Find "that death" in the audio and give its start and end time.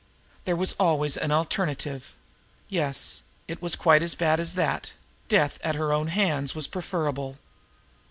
4.55-5.59